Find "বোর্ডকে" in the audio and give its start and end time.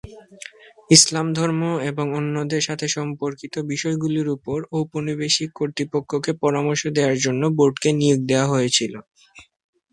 7.57-7.89